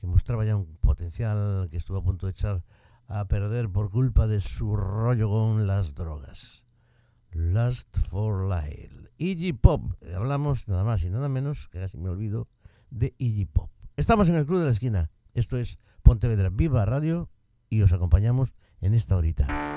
que 0.00 0.08
mostraba 0.08 0.44
ya 0.44 0.56
un 0.56 0.66
potencial 0.80 1.68
que 1.70 1.76
estuvo 1.76 1.98
a 1.98 2.02
punto 2.02 2.26
de 2.26 2.32
echar 2.32 2.64
a 3.06 3.26
perder 3.26 3.68
por 3.68 3.90
culpa 3.90 4.26
de 4.26 4.40
su 4.40 4.74
rollo 4.74 5.28
con 5.28 5.68
las 5.68 5.94
drogas. 5.94 6.64
Lust 7.30 7.96
for 8.10 8.48
Life. 8.48 8.97
Iggy 9.18 9.52
Pop. 9.52 9.82
Hablamos 10.14 10.68
nada 10.68 10.84
más 10.84 11.02
y 11.02 11.10
nada 11.10 11.28
menos, 11.28 11.68
que 11.68 11.80
casi 11.80 11.98
me 11.98 12.08
olvido, 12.08 12.48
de 12.90 13.14
Iggy 13.18 13.46
Pop. 13.46 13.70
Estamos 13.96 14.28
en 14.28 14.36
el 14.36 14.46
Club 14.46 14.60
de 14.60 14.66
la 14.66 14.70
Esquina. 14.70 15.10
Esto 15.34 15.58
es 15.58 15.78
Pontevedra 16.02 16.48
Viva 16.48 16.84
Radio 16.86 17.28
y 17.68 17.82
os 17.82 17.92
acompañamos 17.92 18.54
en 18.80 18.94
esta 18.94 19.16
horita. 19.16 19.67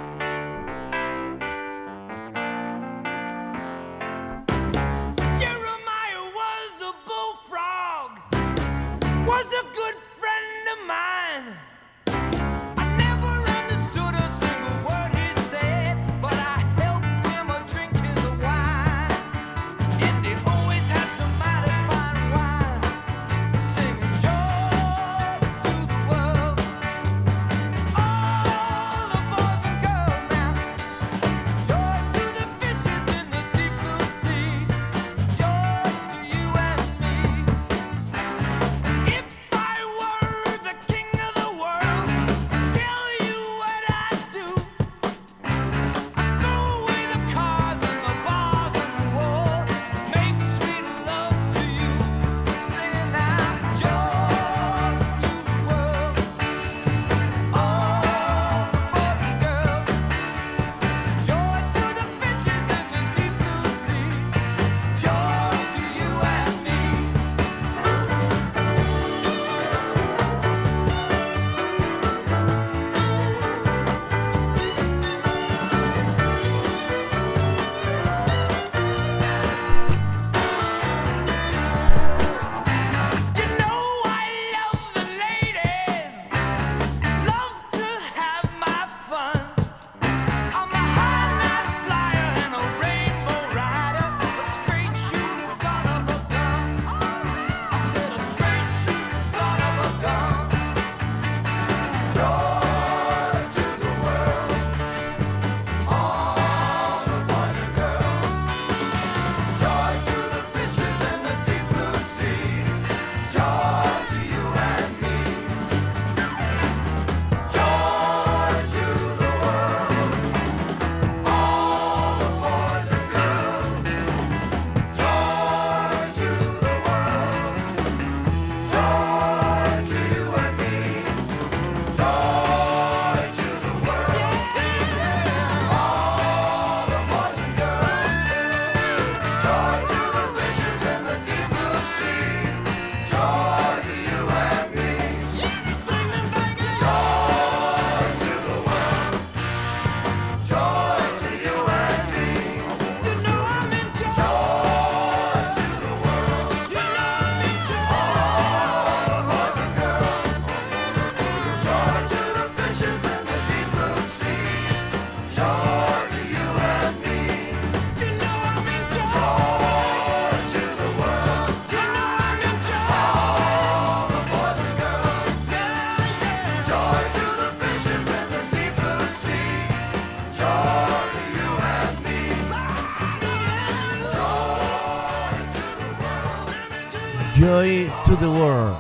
The 188.21 188.27
World. 188.27 188.77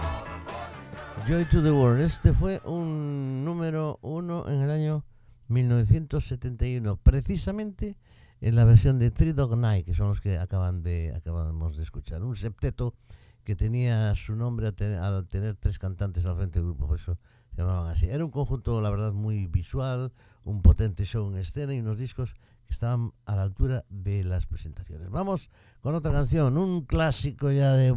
Joy 1.27 1.45
to 1.45 1.63
the 1.63 1.71
World. 1.71 1.99
Este 2.01 2.31
fue 2.31 2.61
un 2.63 3.43
número 3.43 3.97
uno 4.03 4.47
en 4.47 4.61
el 4.61 4.69
año 4.69 5.03
1971, 5.47 6.97
precisamente 6.97 7.97
en 8.39 8.55
la 8.55 8.65
versión 8.65 8.99
de 8.99 9.09
Three 9.09 9.33
Dog 9.33 9.57
Night, 9.57 9.87
que 9.87 9.95
son 9.95 10.09
los 10.09 10.21
que 10.21 10.37
acaban 10.37 10.83
de 10.83 11.11
acabamos 11.15 11.75
de 11.75 11.81
escuchar. 11.81 12.21
Un 12.21 12.35
septeto 12.35 12.93
que 13.43 13.55
tenía 13.55 14.13
su 14.13 14.35
nombre 14.35 14.67
al 14.67 14.75
tener, 14.75 14.99
al 14.99 15.27
tener 15.27 15.55
tres 15.55 15.79
cantantes 15.79 16.23
al 16.27 16.35
frente 16.35 16.59
del 16.59 16.67
grupo, 16.67 16.85
por 16.85 16.99
eso 16.99 17.17
se 17.49 17.57
llamaban 17.57 17.89
así. 17.89 18.05
Era 18.05 18.23
un 18.23 18.29
conjunto, 18.29 18.79
la 18.79 18.91
verdad, 18.91 19.11
muy 19.11 19.47
visual, 19.47 20.13
un 20.43 20.61
potente 20.61 21.03
show 21.03 21.27
en 21.31 21.37
escena 21.37 21.73
y 21.73 21.79
unos 21.79 21.97
discos 21.97 22.35
estaban 22.73 23.13
a 23.25 23.35
la 23.35 23.43
altura 23.43 23.85
de 23.89 24.23
las 24.23 24.45
presentaciones. 24.45 25.09
Vamos 25.09 25.49
con 25.81 25.95
otra 25.95 26.11
canción, 26.11 26.57
un 26.57 26.85
clásico 26.85 27.51
ya 27.51 27.73
de, 27.73 27.93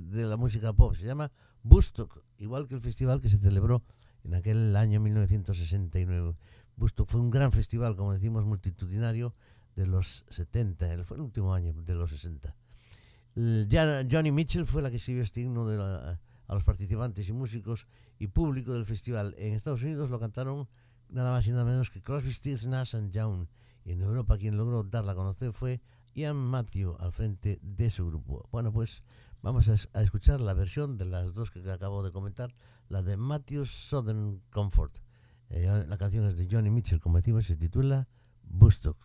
de- 0.00 0.26
la 0.26 0.36
música 0.36 0.72
pop, 0.72 0.94
se 0.96 1.04
llama 1.06 1.30
Woodstock, 1.64 2.22
igual 2.38 2.66
que 2.68 2.74
el 2.74 2.80
festival 2.80 3.20
que 3.20 3.28
se 3.28 3.38
celebró 3.38 3.82
en 4.24 4.34
aquel 4.34 4.74
año 4.76 5.00
1969. 5.00 6.34
Woodstock 6.76 7.08
fue 7.08 7.20
un 7.20 7.30
gran 7.30 7.52
festival, 7.52 7.96
como 7.96 8.12
decimos, 8.12 8.44
multitudinario 8.44 9.34
de 9.76 9.86
los 9.86 10.24
70, 10.30 10.92
el- 10.92 11.04
fue 11.04 11.16
el 11.16 11.22
último 11.22 11.54
año 11.54 11.72
de 11.72 11.94
los 11.94 12.10
60. 12.10 12.54
El- 13.36 13.66
ya 13.68 14.06
Johnny 14.10 14.30
Mitchell 14.32 14.66
fue 14.66 14.82
la 14.82 14.90
que 14.90 14.96
escribió 14.96 15.22
este 15.22 15.40
himno 15.40 15.66
de 15.68 15.76
la- 15.78 16.20
a 16.46 16.54
los 16.54 16.62
participantes 16.64 17.26
y 17.28 17.32
músicos 17.32 17.86
y 18.18 18.26
público 18.26 18.72
del 18.74 18.84
festival. 18.86 19.34
En 19.38 19.54
Estados 19.54 19.82
Unidos 19.82 20.10
lo 20.10 20.20
cantaron 20.20 20.68
nada 21.08 21.30
más 21.30 21.46
y 21.46 21.50
nada 21.50 21.64
menos 21.64 21.90
que 21.90 22.02
Crosby, 22.02 22.32
Stills, 22.32 22.66
Nash 22.66 22.94
and 22.94 23.12
Young. 23.12 23.46
En 23.84 24.00
Europa 24.02 24.38
quien 24.38 24.56
logró 24.56 24.82
darla 24.82 25.12
a 25.12 25.14
conocer 25.14 25.52
fue 25.52 25.80
Ian 26.14 26.36
Matthew 26.36 26.96
al 27.00 27.12
frente 27.12 27.58
de 27.62 27.90
su 27.90 28.06
grupo. 28.06 28.48
Bueno, 28.52 28.72
pues 28.72 29.02
vamos 29.42 29.68
a, 29.68 29.74
es- 29.74 29.88
a 29.92 30.02
escuchar 30.02 30.40
la 30.40 30.54
versión 30.54 30.96
de 30.96 31.04
las 31.04 31.34
dos 31.34 31.50
que 31.50 31.68
acabo 31.70 32.02
de 32.02 32.12
comentar, 32.12 32.54
la 32.88 33.02
de 33.02 33.16
Matthew 33.16 33.66
Southern 33.66 34.40
Comfort. 34.50 34.98
Eh, 35.50 35.84
la 35.86 35.98
canción 35.98 36.26
es 36.26 36.36
de 36.36 36.48
Johnny 36.50 36.70
Mitchell, 36.70 37.00
como 37.00 37.16
decimos, 37.18 37.46
se 37.46 37.56
titula 37.56 38.08
Woodstock. 38.48 38.96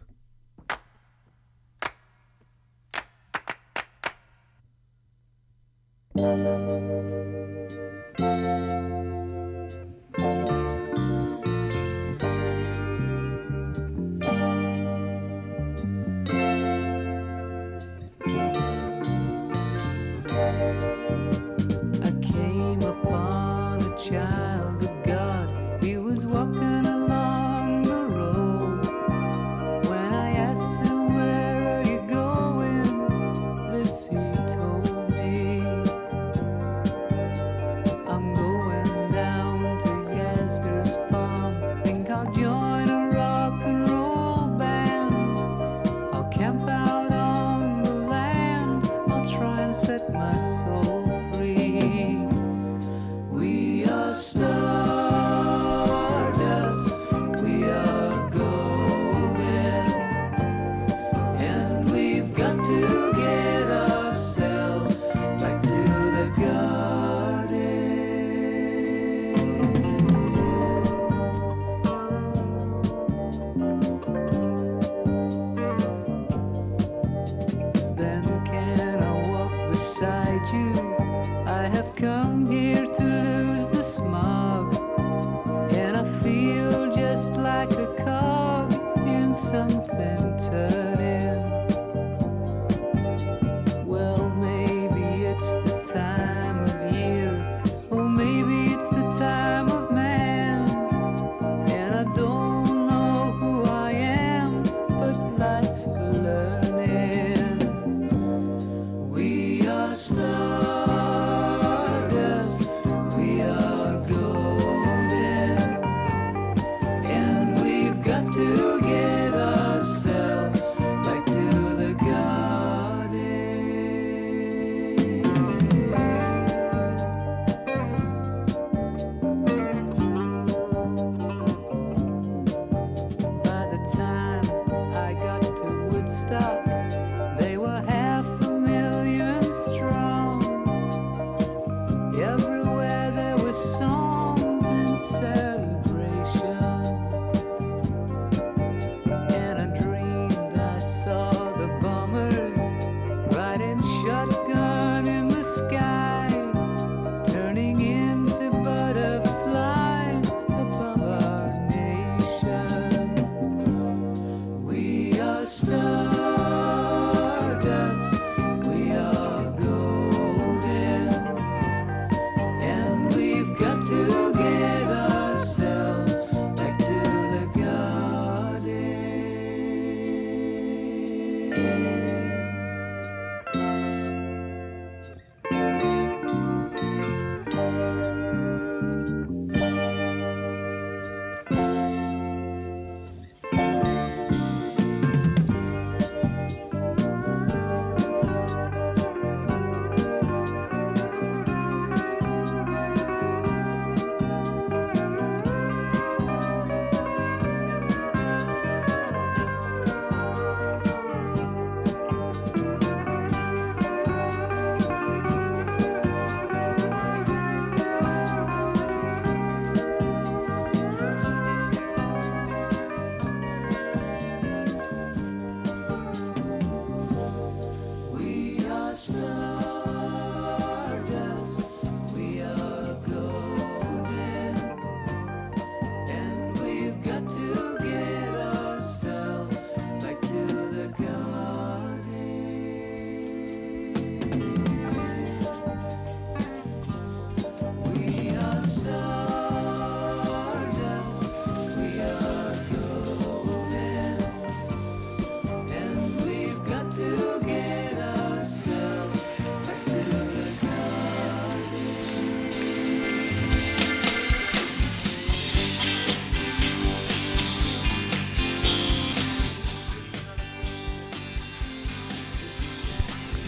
stuck. 136.30 136.99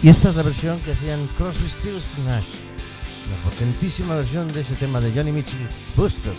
Y 0.04 0.10
esta 0.10 0.30
es 0.30 0.36
la 0.36 0.42
versión 0.42 0.80
que 0.80 0.94
hacían 0.94 1.28
Crosby, 1.38 1.70
Stills, 1.70 2.18
Nash, 2.26 2.48
la 3.30 3.50
potentísima 3.50 4.16
versión 4.16 4.52
de 4.52 4.62
ese 4.62 4.74
tema 4.74 5.00
de 5.00 5.12
Johnny 5.12 5.32
Mitchell, 5.32 5.68
Busted. 5.96 6.34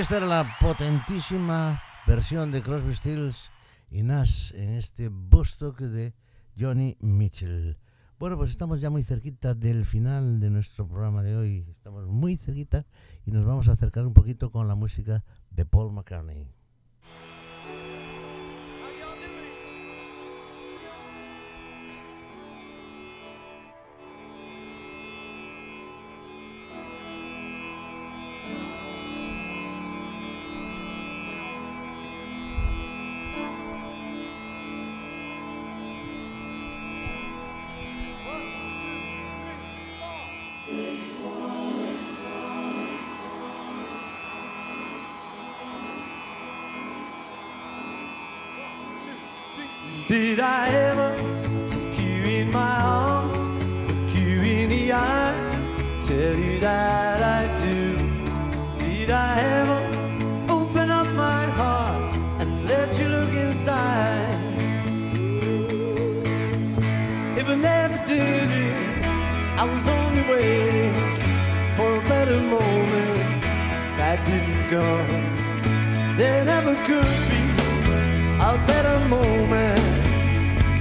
esta 0.00 0.18
era 0.18 0.26
la 0.26 0.56
potentísima 0.60 1.82
versión 2.06 2.52
de 2.52 2.60
Crosby, 2.60 2.94
Stills 2.94 3.50
y 3.90 4.02
Nash 4.02 4.52
en 4.54 4.74
este 4.74 5.08
Bostock 5.08 5.80
de 5.80 6.12
Johnny 6.58 6.98
Mitchell. 7.00 7.78
Bueno, 8.18 8.36
pues 8.36 8.50
estamos 8.50 8.82
ya 8.82 8.90
muy 8.90 9.02
cerquita 9.02 9.54
del 9.54 9.86
final 9.86 10.38
de 10.38 10.50
nuestro 10.50 10.86
programa 10.86 11.22
de 11.22 11.34
hoy. 11.34 11.66
Estamos 11.70 12.06
muy 12.06 12.36
cerquita 12.36 12.84
y 13.24 13.30
nos 13.30 13.46
vamos 13.46 13.68
a 13.68 13.72
acercar 13.72 14.06
un 14.06 14.12
poquito 14.12 14.50
con 14.50 14.68
la 14.68 14.74
música 14.74 15.24
de 15.50 15.64
Paul 15.64 15.92
McCartney. 15.92 16.46
gone. 74.70 76.16
There 76.16 76.44
never 76.44 76.74
could 76.86 77.04
be 77.30 77.42
a 78.40 78.58
better 78.66 79.08
moment 79.08 79.80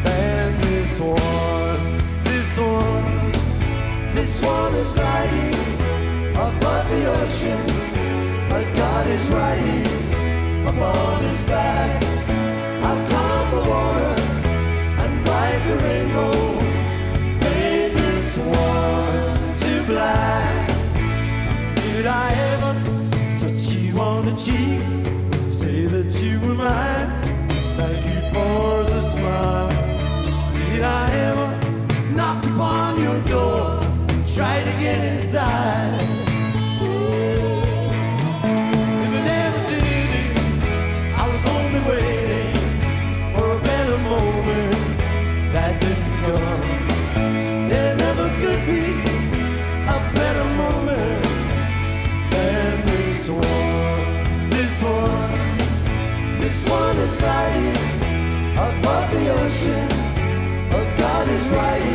than 0.04 0.62
this 0.62 1.00
one. 1.00 1.80
This 2.24 2.58
one, 2.58 3.32
this 4.14 4.42
one 4.42 4.74
is 4.76 4.92
gliding 4.94 5.56
above 6.32 6.90
the 6.90 7.06
ocean. 7.22 7.62
But 8.50 8.64
god 8.76 9.08
is 9.08 9.28
riding 9.30 10.68
upon 10.68 11.24
his 11.24 11.44
back. 11.46 12.05
cheek. 24.46 24.80
Say 25.52 25.88
that 25.88 26.12
you 26.22 26.40
were 26.42 26.54
mine. 26.54 27.10
Thank 27.78 28.06
you 28.06 28.22
for 28.34 28.84
the 28.92 29.02
smile. 29.02 29.70
Did 30.54 30.84
I 30.84 31.04
ever 31.30 31.50
knock 32.14 32.44
upon 32.46 33.02
your 33.02 33.20
door? 33.22 33.80
Try 34.36 34.64
to 34.64 34.74
get 34.80 35.00
inside. 35.14 35.95
trying 61.56 61.95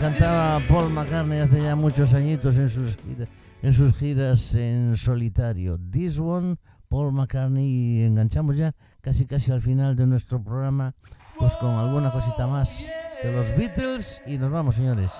cantaba 0.00 0.60
Paul 0.66 0.90
McCartney 0.90 1.40
hace 1.40 1.62
ya 1.62 1.76
muchos 1.76 2.14
añitos 2.14 2.56
en 2.56 2.70
sus, 2.70 2.96
giras, 2.96 3.28
en 3.60 3.72
sus 3.74 3.94
giras 3.98 4.54
en 4.54 4.96
solitario. 4.96 5.78
This 5.90 6.18
One, 6.18 6.56
Paul 6.88 7.12
McCartney, 7.12 7.66
y 7.66 8.02
enganchamos 8.04 8.56
ya 8.56 8.74
casi 9.02 9.26
casi 9.26 9.52
al 9.52 9.60
final 9.60 9.96
de 9.96 10.06
nuestro 10.06 10.42
programa, 10.42 10.94
pues 11.38 11.54
con 11.58 11.74
alguna 11.74 12.10
cosita 12.10 12.46
más 12.46 12.82
de 13.22 13.32
los 13.32 13.54
Beatles 13.56 14.22
y 14.26 14.38
nos 14.38 14.50
vamos, 14.50 14.76
señores. 14.76 15.10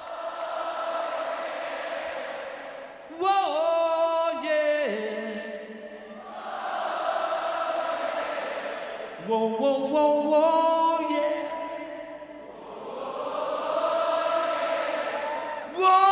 Whoa! 15.81 16.10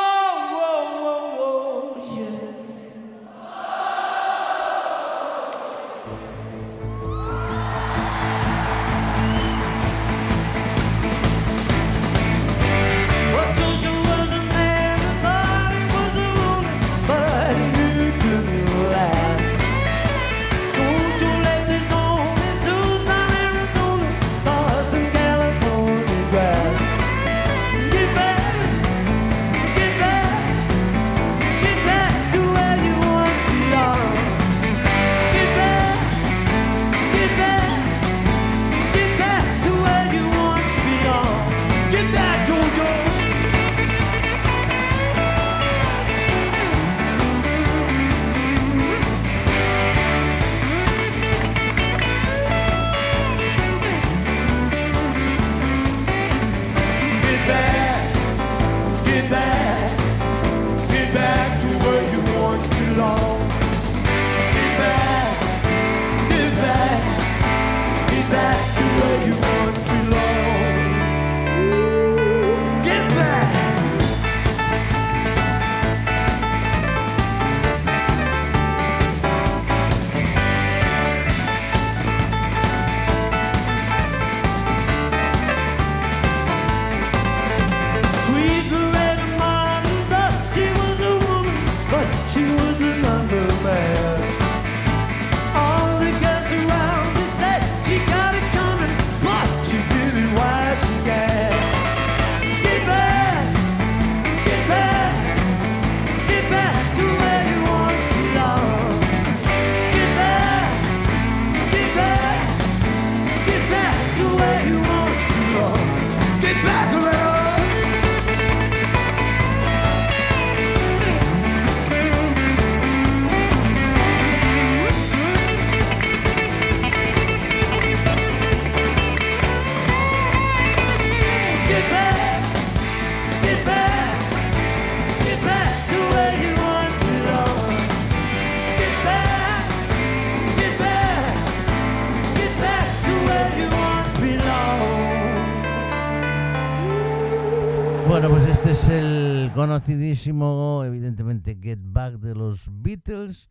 Conocidísimo, 150.19 150.83
evidentemente, 150.85 151.57
Get 151.63 151.79
Back 151.81 152.15
de 152.15 152.35
los 152.35 152.69
Beatles, 152.83 153.49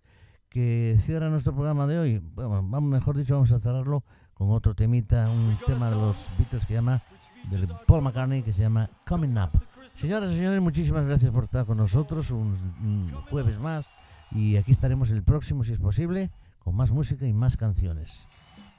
que 0.50 0.98
cierra 1.02 1.30
nuestro 1.30 1.54
programa 1.54 1.88
de 1.88 1.98
hoy. 1.98 2.18
Bueno, 2.36 2.62
mejor 2.82 3.16
dicho, 3.16 3.36
vamos 3.36 3.54
a 3.54 3.60
cerrarlo 3.60 4.04
con 4.34 4.52
otro 4.52 4.76
temita, 4.76 5.30
un 5.30 5.58
tema 5.66 5.90
de 5.90 5.96
los 5.96 6.30
Beatles 6.38 6.66
que 6.66 6.74
llama, 6.74 7.02
del 7.50 7.70
Paul 7.86 8.02
McCartney, 8.02 8.44
que 8.44 8.52
se 8.52 8.64
llama 8.64 8.90
Coming 9.08 9.38
Up. 9.38 9.52
Señoras 9.96 10.34
y 10.34 10.36
señores, 10.36 10.62
muchísimas 10.62 11.06
gracias 11.06 11.32
por 11.32 11.46
estar 11.46 11.66
con 11.66 11.78
nosotros 11.78 12.32
un, 12.32 12.54
un 12.82 13.14
jueves 13.30 13.58
más 13.60 13.86
y 14.32 14.58
aquí 14.58 14.74
estaremos 14.74 15.10
el 15.12 15.24
próximo, 15.24 15.64
si 15.64 15.72
es 15.72 15.80
posible, 15.80 16.32
con 16.60 16.76
más 16.76 16.92
música 16.92 17.26
y 17.26 17.32
más 17.32 17.56
canciones. 17.56 18.28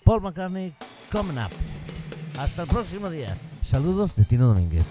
Paul 0.05 0.21
McCartney, 0.21 0.75
Coming 1.11 1.39
Up. 1.39 1.51
Hasta 2.39 2.63
el 2.63 2.69
próximo 2.69 3.09
día. 3.09 3.35
Saludos 3.65 4.15
de 4.15 4.27
Tino 4.27 4.47
Domínguez. 4.47 4.85